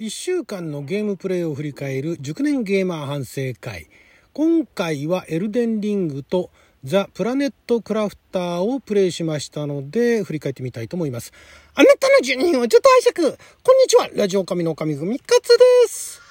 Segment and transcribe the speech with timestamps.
[0.00, 3.86] 1週間のゲームプレイを振り返る熟年ゲーマー反省会。
[4.32, 6.50] 今回はエルデンリングと
[6.84, 11.34] ザ・プラネットクラフターをプレイしましたので振り返ってみたいと思います。
[11.74, 13.36] あなたの住人をちょっと拝借。
[13.62, 14.08] こんにちは。
[14.14, 16.22] ラジオ神の神組勝です。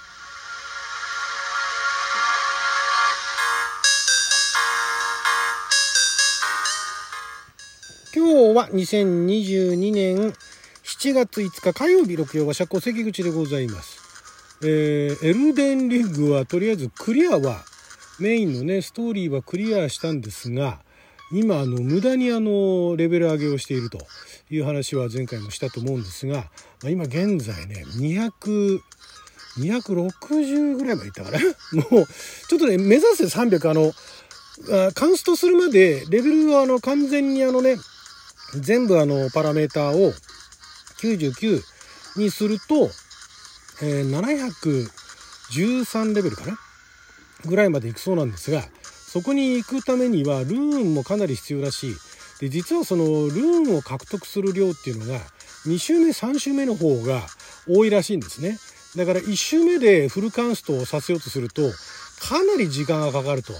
[8.15, 10.33] 今日は2022年
[11.02, 14.02] 7月5日火曜日六曜は社交関口でございます。
[14.61, 17.64] えー、エルデンリングはとりあえずクリアは
[18.19, 20.82] メインのねストーリーはクリアしたんですが
[21.32, 24.00] 今あの無駄にあのレベル上げをしていると
[24.50, 26.43] いう話は前回もしたと思うんですが、ま
[26.87, 28.81] あ、今現在ね200
[29.57, 31.39] 260ぐらいまでいったかな？
[31.92, 32.08] もう
[32.50, 33.94] ちょっとね目指せ300あの
[34.88, 37.78] あカンストするまでレベルはあの完全にあのね
[38.53, 40.11] 全部あのパラメーターを
[41.02, 41.61] 99
[42.17, 42.89] にすると、
[43.81, 44.89] えー、
[45.52, 46.58] 713レベルかな？
[47.45, 51.95] ぐらいまでいくそうなんですがそこに行くためにはルーンもかなり必要だし
[52.39, 55.19] で実はそのルーンを獲得する量っていうのが
[55.66, 57.22] 2周目3周目の方が
[57.67, 58.58] 多いらしいんですね。
[58.95, 61.61] だから1周目でフルカンストをさせようとすると
[62.22, 63.53] かなり時間がかかると。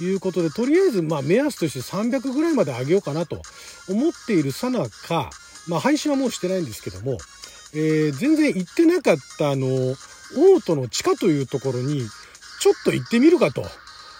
[0.00, 3.40] いうことでとりあえずまあ目安として300ぐらいまで上げようかなと
[3.88, 5.30] 思っているさなか
[5.68, 7.18] まあ配信はもうしてないんですけども、
[7.74, 12.02] えー、全然行ってなかったあのオートの地下というところに
[12.60, 13.64] ちょっと行ってみるかと。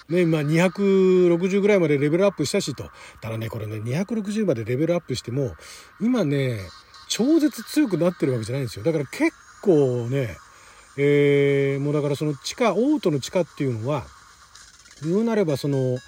[0.08, 2.90] ね、まあ260ぐらいまでレベルアップしたしと。
[3.22, 5.54] ただね、これね、260までレベルアップしても、
[5.98, 6.60] 今ね、
[7.08, 8.84] 超絶強くなってるわけじゃないんですよ。
[8.84, 10.36] だから結構ね、
[10.98, 14.04] えー、もうだからその地下、オートの地下っていうのは、
[15.02, 15.98] 言うなればその、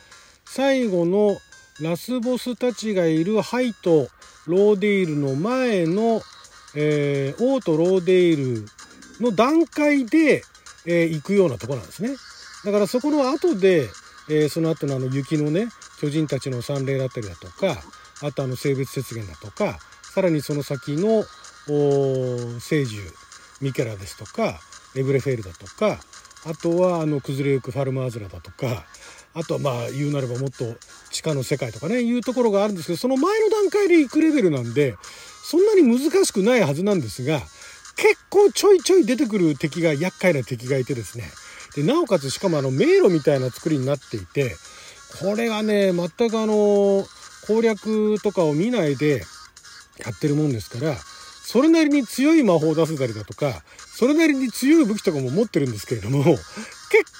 [0.44, 1.38] 最後の
[1.80, 4.08] ラスボスたちがいるハイと
[4.46, 6.22] ローデイルの前の、
[6.74, 8.66] えー、オートローデイル
[9.20, 10.42] の段階で、
[10.86, 12.10] えー、行くようなとこなんですね。
[12.64, 13.88] だからそこの後で、
[14.28, 15.68] えー、その後のあの雪のね、
[16.00, 17.76] 巨人たちの参礼だったりだとか、
[18.22, 21.24] あとあの性別雪原だとか、さらにその先の
[22.60, 23.02] 聖獣、
[23.60, 24.60] ミケラですとか、
[24.94, 25.98] エブレフェールだとか、
[26.46, 28.84] あとはあの崩れゆくファルマーズラだとか、
[29.36, 30.64] あとはまあ言うなればもっと
[31.10, 34.96] 地下の世界とかね、いうところがあるんですけど、その前の段階で行くレベルなんで、
[35.44, 37.40] そんなに難しくないはずなんですが、
[37.96, 41.24] 結構ちょいちょい出てくる敵が厄介な敵がいてですね。
[41.74, 44.56] で、なおかつしかもあの迷路みたいな作りになっていて、
[45.20, 47.06] これがね、全くあの、
[47.46, 49.22] 攻略とかを見ないで
[49.98, 53.62] やってるもんですから、それなりに強い魔法を出せたりだとか、
[53.94, 56.40] それなりに強い武器とかも持ってるんですけれども、結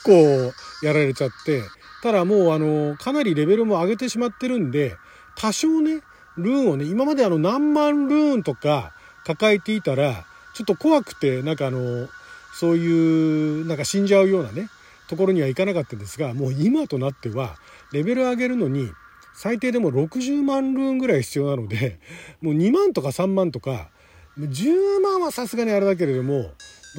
[0.05, 1.63] 構やられちゃって、
[2.03, 4.97] ただもうあの、かなりレベルも上げてしまってるんで、
[5.37, 6.03] 多少ね、
[6.37, 8.93] ルーンをね、今まであの何万ルーンとか
[9.25, 10.25] 抱えていたら、
[10.55, 12.09] ちょっと怖くて、なんかあの、
[12.55, 14.69] そういう、なんか死んじゃうようなね、
[15.09, 17.57] ところにはいかなかったんですが、もう今となっては、
[17.93, 18.91] レベル上げるのに、
[19.35, 22.01] 最低でも60万ルーンぐらい必要なので、
[22.41, 23.91] もう2万とか3万とか、
[24.39, 26.51] 10万はさすがにあれだけれども、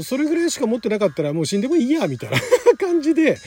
[0.04, 2.38] それぐらいしか持ってなかったらもう死んでもいいや、みたいな
[2.80, 3.38] 感じで、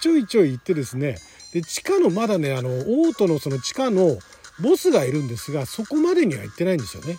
[0.00, 1.18] ちょいちょい行ってですね、
[1.52, 4.18] で、地下のまだね、あの、オートのその地下の
[4.60, 7.18] ボスがいるんですが、そこまでには行ってないんですよね。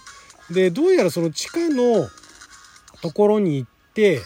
[0.49, 2.07] で、どうやらその地下の
[3.01, 4.21] ところに行って、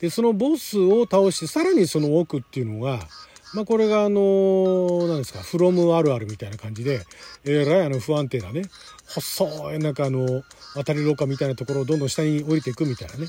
[0.00, 3.06] で、そのボスを倒して、さらにその奥っていうのが、
[3.54, 7.04] まあ、これがあの、何ですか、フロムあるあるみたいな感じで、
[7.44, 8.62] えらいあの不安定なね、
[9.06, 10.42] 細いなんかあの、
[10.74, 13.26] 渡り廊下みたいなところをどんどん下に降りていくみたいなね、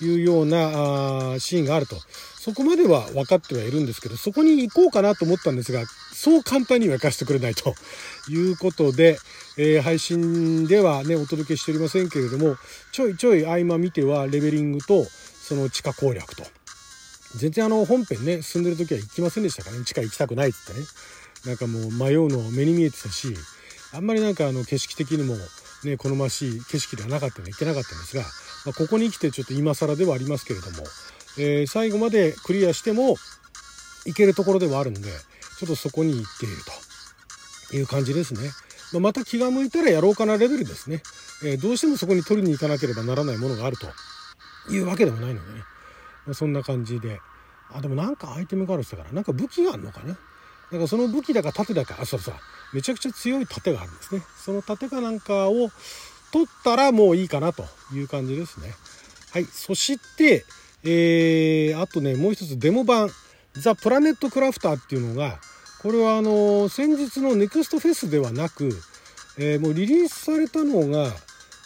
[0.00, 1.96] いうようなあシーンがあると。
[2.46, 7.74] そこまでは分かってはいるんですけど、そこに行こうかなと思ったんですが、そう簡単には行かせてくれないと
[8.30, 9.18] いうことで、
[9.58, 12.56] え、配信ではね、お届けしておりませんけれども、
[12.92, 16.55] ちょいちょい合間見てはレベリングと、その地下攻略と。
[17.36, 20.86] 全然あの本編ね、進んでる時は行きませんでしたからね、地下行きたくないっつってね。
[21.46, 23.34] なんかもう迷うの目に見えてたし、
[23.92, 25.36] あんまりなんかあの景色的にも
[25.84, 28.22] ね、好ましい景色ではなかったので行けなかったんですが、
[28.64, 30.78] まあ、ここに来てちょっと今更ではありますけれども、
[31.38, 33.16] えー、最後までクリアしても
[34.04, 35.08] 行けるところではあるので、
[35.58, 36.56] ちょっとそこに行っている
[37.70, 38.40] という感じですね。
[38.92, 41.02] まあ、また気が向いたらやろうかなレベルですね。
[41.44, 43.86] えー、どうしてもそこに取りに行かなければならないものがあると
[44.72, 45.64] いうわけでもないのでね。
[46.34, 47.20] そんな感じで。
[47.72, 50.16] あ、でもなんかアイテムがあるって言ったから、なんか武器があるのかな
[50.72, 52.34] なんかその武器だか盾だか、あ、そうそう。
[52.72, 54.22] めちゃくちゃ強い盾があるんですね。
[54.36, 55.70] その盾かなんかを
[56.32, 58.74] 取ったらもういいかなという感じですね。
[59.32, 59.44] はい。
[59.44, 60.44] そして、
[60.82, 63.10] えー、あとね、もう一つデモ版、
[63.54, 65.38] ザ・プラネットクラフターっていうのが、
[65.82, 68.70] これはあの、先日のネクストフェスではなく、
[69.38, 71.12] えー、もうリリースされたのが、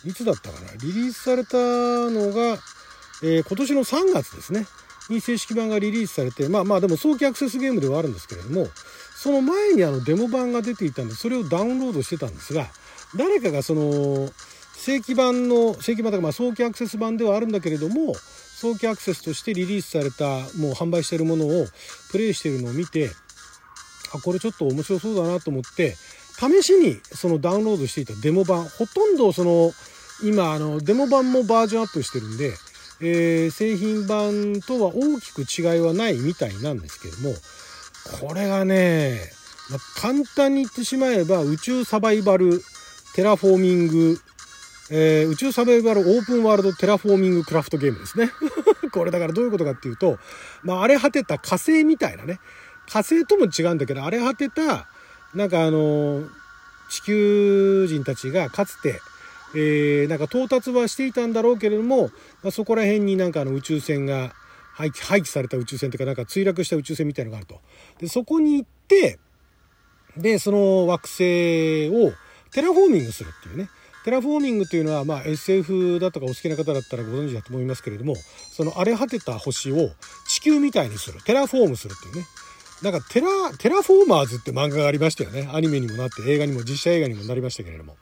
[0.04, 2.58] いつだったかなリリースされたのが、
[3.22, 4.66] えー、今年の3月ですね、
[5.08, 8.68] に正式版がリリースされて、まあまあでも早期アクセスゲームではあるんですけれども、
[9.16, 12.66] その前にあのデモ版が出ていたんで、それをダウンロードしてたんですが、
[13.16, 14.30] 誰かがその、
[14.76, 20.24] 正規版の、正規版とかまあ早期アクセス版ではあるんだけれども、早期アクセスとしてリリースされた、
[20.58, 21.66] もう販売してるものを
[22.10, 23.10] プレイしてるのを見て、
[24.14, 25.96] あ、これちょっと面白そうだなと思って、
[26.38, 29.72] 試しにそのダウンロードしていたデモ版、ほとんどその、
[30.22, 32.52] 今、あの、デモ版もバージョンアップしてるんで、
[33.02, 37.34] えー、製品版とは大きく違いはないみたいなんですけども、
[38.20, 39.20] これがね、
[39.70, 42.62] まあ、簡単に言ってしまえば宇宙サバイバル
[43.14, 44.18] テラフォーミング、
[44.90, 48.30] えー、宇宙サバイバルオープンワールドテラフォーミングクラフトゲームですね。
[48.92, 50.18] これだからどういうことかっていうと、
[50.62, 52.40] まあ、荒れ果てた火星みたいなね、
[52.88, 54.88] 火星とも違うんだけど、荒れ果てた、
[55.34, 56.24] なんかあの、
[56.88, 59.00] 地球人たちがかつて、
[59.54, 62.10] えー、なんか到達はしていたんだろうけれども、
[62.42, 64.32] まあ、そこら辺になんかあの宇宙船が
[64.74, 67.60] 廃棄廃棄された宇宙船というかなんか墜落した宇宙船みたいなのがあると。
[67.98, 69.18] でそこに行って
[70.16, 72.12] でその惑星を
[72.52, 73.68] テラフォーミングするっていうね。
[74.02, 78.14] テラフォーミングというのは、まあ、SF だとかお好きな方だったらご存知だと思いますけれども
[78.50, 79.90] その荒れ果てた星を
[80.26, 81.22] 地球みたいにする。
[81.24, 82.26] テラフォームするっていうね。
[82.82, 85.50] なんかテラテラフォーマーズって漫画がありましたよね。
[85.52, 87.96] アニメにもなって映画にも実写映画にもなりましたけれども。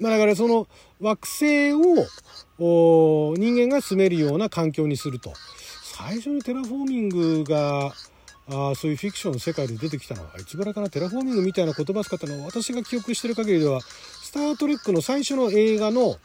[0.00, 0.66] まあ、だからその
[1.00, 5.32] 惑星を人間が住めるような環境にすると。
[5.98, 7.92] 最初にテラフォーミングが
[8.50, 13.80] あそういうフィクションの世界で出てきたのはいつぐらいかなテラフォーミングみたいな言葉使ったのは私が記憶してる限りでは
[14.22, 16.18] 「スター・トレック」の最初の映画の、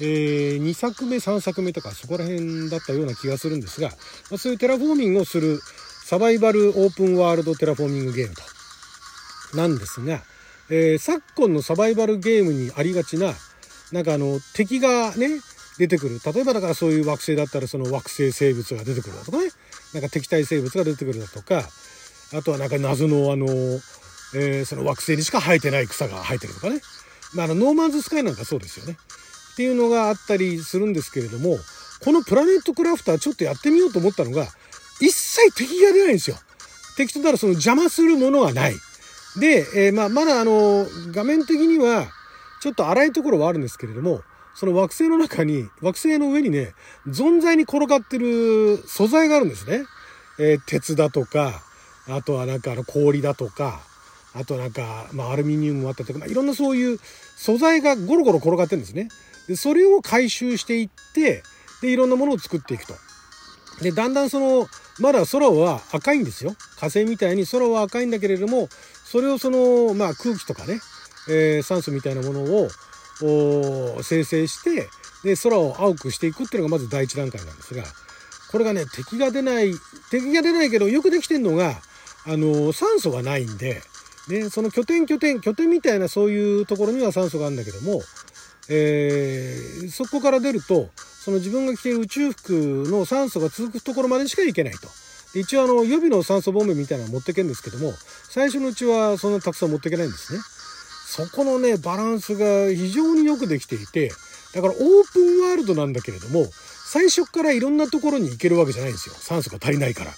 [0.00, 3.88] えー、2作目3作目とかそこら辺だったような気がするんですが、
[4.30, 5.60] まあ、そういうテラフォーミングをする
[6.04, 8.42] サバイバルオープンワールドテラフォーミングゲームと
[9.56, 10.22] なんですが
[10.70, 13.34] えー、昨今のサバイバルゲームにありがちな、
[13.92, 15.40] なんかあの、敵がね、
[15.78, 16.20] 出てくる。
[16.24, 19.48] 例えばだからそういう惑星だったらその惑星生物が出てくるだとかね。
[19.94, 21.64] なんか敵対生物が出てくるだとか、
[22.32, 23.46] あとはなんか謎のあの、
[24.34, 26.80] えー、その惑星にしか生えてない草が生えてるとかね。
[27.34, 28.96] まあ、あの、ノーマンズスカイなんかそうですよね。
[29.52, 31.58] っていうのがあったりするんですけれども、
[32.04, 34.46] このプラネットクラフターちょっとやってみようと思ったのが、
[35.00, 36.36] 一切敵が出ないんですよ。
[36.96, 38.76] 敵とならその邪魔するものがない。
[39.40, 42.06] で、えー、まあ、まだあの、画面的には、
[42.60, 44.20] ちょっと荒いところはあるんですけれども、
[44.54, 46.74] その惑星の中に、惑星の上にね、
[47.08, 49.84] 存在に転がってる素材があるんですね。
[50.38, 51.62] えー、鉄だとか、
[52.08, 53.80] あとはなんかあの氷だとか、
[54.34, 56.98] あとなんか、まあ、アルミニウムもあったとか、まあ、いろんなそういう
[57.36, 59.08] 素材がゴロゴロ転がってるんですね。
[59.48, 61.42] で、それを回収していって、
[61.82, 62.94] で、いろんなものを作っていくと。
[63.82, 66.54] で、だんだんその、まだ空は赤いんですよ。
[66.76, 68.68] 火星みたいに空は赤いんだけれども、
[69.10, 70.80] それをその、まあ、空気とかね、
[71.28, 72.68] えー、酸素みたいなものを
[74.02, 74.88] 生成して
[75.24, 77.82] で空を青くしていくっていうのがまず第一段階なんですが
[78.52, 79.72] これがね敵が出ない
[80.12, 81.74] 敵が出ないけどよくできてんのが
[82.24, 83.82] あの酸素がないんで、
[84.28, 88.02] ね、その拠点拠点拠点みたいなそういうところには酸素があるんだけども、
[88.68, 92.52] えー、そこから出るとその自分が着ている宇宙服
[92.86, 94.88] の酸素が続くところまでしか行けないと。
[95.34, 97.92] 一応あの予備の酸素ボンベみたいなの持ってけんですけども
[98.28, 100.40] 最初のうちはそんなたくさん持ってけないんですね。
[101.06, 104.12] そこのねバランスが非常によくできていて
[104.54, 106.46] だからオープンワールドなんだけれども
[106.86, 110.12] 最初からいろんなところに行けるわけじゃないんですよ酸素が足りないから。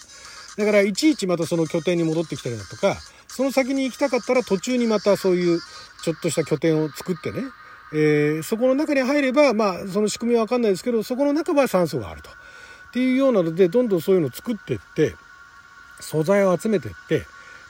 [0.57, 2.97] だからいちいちまたその拠点に戻ってきたりだとか
[3.29, 5.61] その先に行きたかったら途中にまたそういう
[6.03, 7.41] ちょっとした拠点を作ってね、
[7.95, 12.29] えー、そこの中に入ればまあその仕組みは分かんないですけどそこの中は酸素があると。
[12.93, 15.15] っていうようなのでどんどんそういうのを作っていって
[15.99, 17.23] 素材を集めていって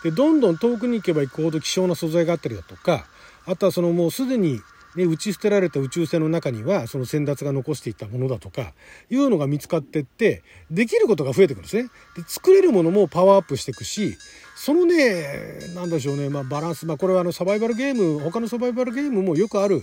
[0.03, 3.07] でどんどん遠くに行けば行くほど希少な素材があったりだとか
[3.47, 4.61] あとはそのもうすでに
[4.95, 8.75] ね、打ち捨てられた宇宙船の中にはその先達が残していたものだとか
[9.09, 11.89] いうのが見つかってってできることが増えてくるんですね。
[12.15, 14.19] で作れるものもパワーアップしていくし
[14.55, 19.81] そのね何でしょうね、まあ、バランス、まあ、これはあのサバイバルゲーム他のサバイバルゲームもよくある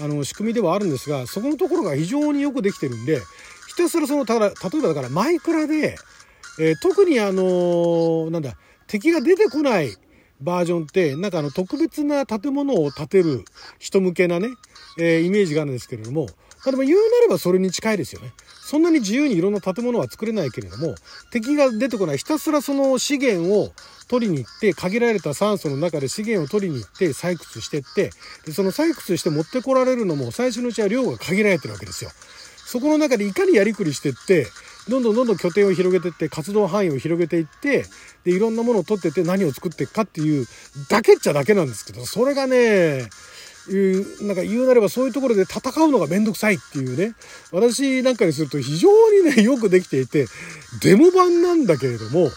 [0.00, 3.20] あの仕組みではあるんですがそこのところが非常によくできてるんで
[3.80, 5.96] ひたすらそのただ例えばだからマイクラで、
[6.58, 8.52] えー、特にあのー、なんだ
[8.86, 9.96] 敵が出てこない
[10.42, 13.44] バージョンってなんかあの特別な建物を建てる
[13.78, 14.48] 人向けなね、
[14.98, 16.26] えー、イメージがあるんですけれども
[16.66, 18.32] でも言うなればそれに近いですよね。
[18.60, 20.94] そんなに自由にいろんな建物は作れないけれども
[21.32, 23.72] 敵が出てこないひたすらその資源を
[24.08, 28.10] 取りに行って限られた酸素の中で資源を取りに行って採掘してって
[28.44, 32.10] でその採掘して持ってこられるのも最初のうちは量が限られてるわけですよ。
[32.70, 34.46] そこの中でいかにやりくりしてって
[34.88, 37.84] どんどんどんどん拠点を広げてって活動範囲を広げていって
[38.24, 40.46] でいろんなものを取ってて何を作っていくかっていう
[40.88, 43.08] だけっちゃだけなんですけどそれがね
[44.22, 47.14] なんか言うなればそういうところで戦うのがめんどくさいっていうね
[47.50, 50.26] 私なんかにすると非常にねよくできていて
[50.80, 52.30] デモ版なんだけれども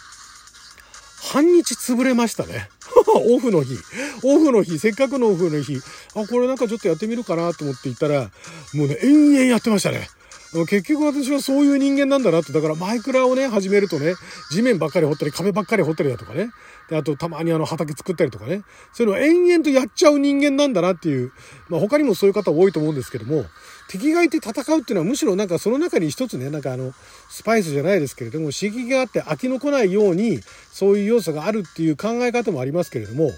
[1.24, 2.70] 半日潰れましたね。
[3.08, 3.78] オフの日。
[4.24, 5.80] オフの日、せっかくのオフの日。
[6.16, 8.30] あ、これなんかちょっとやってみるかなと思っていたら、
[8.74, 10.10] もうね、延々やってましたね。
[10.54, 14.14] 結局私はそういう人間なんだなって、だからマイクラをね、始めるとね、
[14.52, 16.52] 地面ばっかり掘ったり、壁ばっかり掘ったりだとかね。
[16.90, 18.62] で、あとたまにあの畑作ったりとかね。
[18.94, 21.32] そういうのを延々とやっちゃう人間なんだなっていう、
[21.70, 23.46] まあ他にもそういう方多いと思うんですけども、
[23.90, 26.94] 敵がいて戦うっていうのはむしろなんかその中に一つね、なんかあの、
[27.30, 30.40] スパイスじゃないですけれども、刺激があって飽きのこないように、
[30.72, 33.32] そういう要素があるっていう考え方もありますけれども、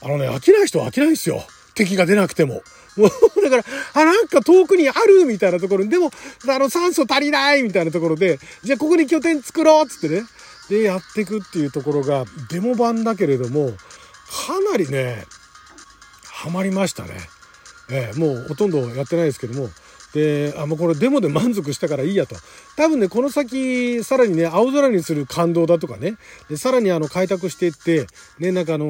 [0.00, 1.42] あのね、飽きない人は飽きないんですよ。
[1.74, 2.62] 敵が出なくても。
[2.96, 6.10] もう、だから、あ、なんか遠くにあるみたいなところに、でも、
[6.48, 10.22] あの、酸素足りないみたいなところで、じゃあここに拠点作ろうっつってね。
[10.68, 15.24] で、やっていくっていうところが、デモ版だけれども、かなりね、
[16.24, 17.10] ハマりましたね。
[17.90, 19.68] えー、もうほとんどやってないですけども、
[20.14, 22.36] で、あ、もうこれデモで満足したからいいやと。
[22.76, 26.16] 多分ね、この先、さらにね、青空にする感動だとかね、
[26.48, 28.06] でさらにあの、開拓していって、
[28.38, 28.88] ね、なんかあの、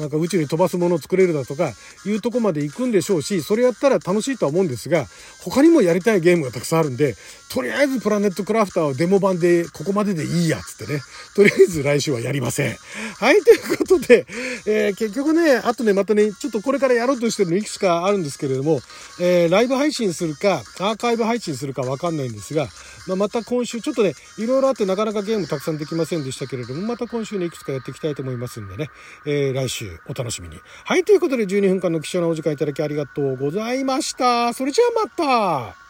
[0.00, 1.72] なんか宇宙に飛ばすものを作れるだとか、
[2.06, 5.06] いうとこまで行くんでしょうし、それやったら楽しいとは思うんですが、
[5.42, 7.16] 他にもやりたいゲームがたくさんあるんで、
[7.54, 11.00] とりあえずプラネットクラフターをデモ版でここまででいいや、つってね。
[11.36, 12.76] とりあえず来週はやりません。
[13.18, 14.26] はい、ということで、
[14.66, 18.80] えー、結局ね、あとね、またね、ちょっとこれからやろうとしてるのいくつかあるんですけれども、
[19.20, 22.68] えー、ライブ配信するか、アーカイブ配信するかわかんないんですが、
[23.08, 28.90] まあ、また今週、ちょっとね、いろいろあってなかなかゲームたくさんできませんでしたけれども、また今週ね、いくつかやっていきたいと思いますんでね、
[29.24, 30.60] えー、来週お楽しみに。
[30.84, 34.52] はい、ということで12分間の貴重なお時間いただきありがとうございました。
[34.52, 35.83] それじゃあまた